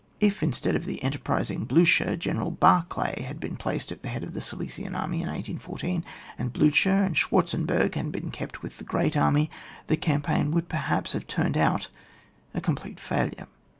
If, 0.19 0.41
instead 0.41 0.75
of 0.75 0.85
the 0.85 1.03
enterprising 1.03 1.67
Bliidier, 1.67 2.17
General 2.17 2.49
Barclay 2.49 3.21
had 3.21 3.39
been 3.39 3.55
placed 3.55 3.91
at 3.91 4.01
the 4.01 4.09
head 4.09 4.23
of 4.23 4.33
the 4.33 4.39
8ilesian 4.39 4.97
army 4.99 5.21
in 5.21 5.27
1814, 5.27 6.03
and 6.39 6.51
Bliicher 6.51 7.05
and 7.05 7.15
Schwartzenberg 7.15 7.93
had 7.93 8.11
been 8.11 8.31
kept 8.31 8.63
with 8.63 8.79
the 8.79 8.83
grand 8.83 9.15
army, 9.15 9.51
the 9.85 9.97
campaign 9.97 10.49
would 10.49 10.67
perhaps 10.69 11.11
have 11.11 11.27
turned 11.27 11.55
out 11.55 11.89
a 12.55 12.61
complete 12.61 12.99
failure. 12.99 13.45